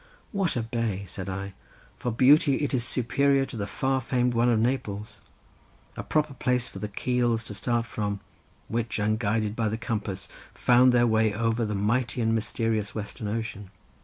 "What 0.31 0.55
a 0.55 0.63
bay!" 0.63 1.05
said 1.07 1.29
I, 1.29 1.53
"for 1.95 2.11
beauty 2.11 2.55
it 2.55 2.73
is 2.73 2.83
superior 2.83 3.45
to 3.45 3.55
the 3.55 3.67
far 3.67 4.01
famed 4.01 4.33
one 4.33 4.49
of 4.49 4.57
Naples. 4.59 5.21
A 5.95 6.01
proper 6.01 6.33
place 6.33 6.67
for 6.67 6.79
the 6.79 6.87
keels 6.87 7.43
to 7.43 7.53
start 7.53 7.85
from, 7.85 8.19
which 8.67 8.97
unguided 8.97 9.55
by 9.55 9.69
the 9.69 9.77
compass 9.77 10.27
found 10.55 10.91
their 10.91 11.05
way 11.05 11.35
over 11.35 11.65
the 11.65 11.75
mighty 11.75 12.19
and 12.19 12.33
mysterious 12.33 12.95
Western 12.95 13.27
Ocean." 13.27 13.69